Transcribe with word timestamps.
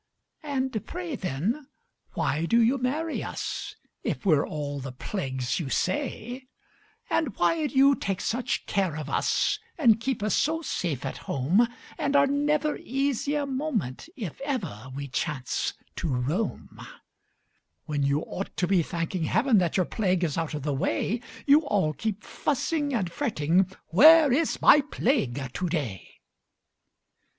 And 0.41 0.83
pray, 0.87 1.15
then, 1.15 1.67
why 2.13 2.47
do 2.47 2.59
you 2.59 2.79
marry 2.79 3.21
us, 3.21 3.75
If 4.03 4.25
we're 4.25 4.47
all 4.47 4.79
the 4.79 4.91
plagues 4.91 5.59
you 5.59 5.69
say? 5.69 6.47
And 7.07 7.35
why 7.35 7.67
do 7.67 7.75
you 7.75 7.93
take 7.93 8.19
such 8.19 8.65
care 8.65 8.95
of 8.97 9.11
us, 9.11 9.59
And 9.77 9.99
keep 9.99 10.23
us 10.23 10.33
so 10.33 10.63
safe 10.63 11.05
at 11.05 11.17
home, 11.29 11.67
And 11.99 12.15
are 12.15 12.25
never 12.25 12.77
easy 12.77 13.35
a 13.35 13.45
moment 13.45 14.09
If 14.15 14.41
ever 14.43 14.87
we 14.95 15.07
chance 15.07 15.73
to 15.97 16.07
roam? 16.07 16.79
When 17.85 18.01
you 18.01 18.21
ought 18.21 18.57
to 18.57 18.65
be 18.65 18.81
thanking 18.81 19.25
Heaven 19.25 19.59
That 19.59 19.77
your 19.77 19.85
plague 19.85 20.23
is 20.23 20.35
out 20.35 20.55
of 20.55 20.63
the 20.63 20.73
way, 20.73 21.21
You 21.45 21.59
all 21.67 21.93
keep 21.93 22.23
fussing 22.23 22.91
and 22.91 23.11
fretting 23.11 23.69
"Where 23.89 24.33
is 24.33 24.59
my 24.63 24.81
Plague 24.81 25.53
to 25.53 25.69
day?" 25.69 26.21